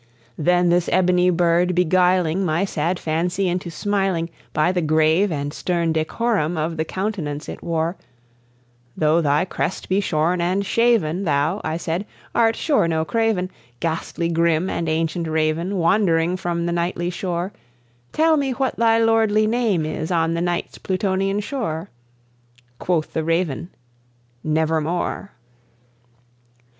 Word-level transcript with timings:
Then 0.39 0.69
this 0.69 0.89
ebony 0.91 1.29
bird 1.29 1.75
beguiling 1.75 2.43
my 2.43 2.65
sad 2.65 2.97
fancy 2.97 3.47
into 3.47 3.69
smiling, 3.69 4.31
By 4.51 4.71
the 4.71 4.81
grave 4.81 5.31
and 5.31 5.53
stern 5.53 5.93
decorum 5.93 6.57
of 6.57 6.77
the 6.77 6.85
countenance 6.85 7.47
it 7.47 7.61
wore; 7.61 7.97
"Though 8.97 9.21
thy 9.21 9.45
crest 9.45 9.89
be 9.89 9.99
shorn 10.01 10.41
and 10.41 10.65
shaven, 10.65 11.23
thou," 11.23 11.61
I 11.63 11.77
said, 11.77 12.07
"art 12.33 12.55
sure, 12.55 12.87
no 12.87 13.05
craven; 13.05 13.51
Ghastly, 13.79 14.27
grim, 14.29 14.71
and 14.71 14.89
ancient 14.89 15.27
Raven, 15.27 15.75
wandering 15.77 16.35
from 16.35 16.65
the 16.65 16.71
nightly 16.71 17.11
shore, 17.11 17.53
Tell 18.11 18.37
me 18.37 18.53
what 18.53 18.77
thy 18.77 18.97
lordly 18.97 19.45
name 19.45 19.85
is 19.85 20.09
on 20.11 20.33
the 20.33 20.41
night's 20.41 20.79
Plutonian 20.79 21.41
shore?" 21.41 21.91
Quoth 22.79 23.13
the 23.13 23.23
Raven, 23.23 23.69
"Nevermore." 24.43 25.33